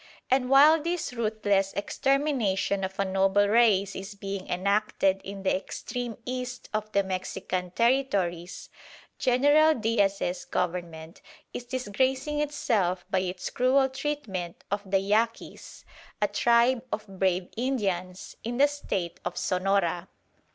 [0.31, 6.17] And while this ruthless extermination of a noble race is being enacted in the extreme
[6.25, 8.71] east of the Mexican territories,
[9.19, 11.21] General Diaz's Government
[11.53, 15.85] is disgracing itself by its cruel treatment of the Yaquis,
[16.19, 20.07] a tribe of brave Indians in the State of Sonora.